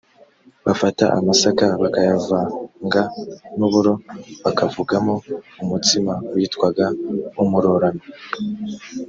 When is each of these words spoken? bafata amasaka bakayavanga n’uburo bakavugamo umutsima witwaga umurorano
bafata 0.65 1.05
amasaka 1.19 1.65
bakayavanga 1.81 3.01
n’uburo 3.57 3.93
bakavugamo 4.43 5.13
umutsima 5.63 6.13
witwaga 6.33 6.85
umurorano 7.43 8.03